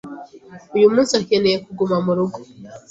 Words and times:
Uyu 0.75 0.91
munsi 0.93 1.11
akeneye 1.21 1.57
kuguma 1.65 1.95
murugo? 2.05 2.37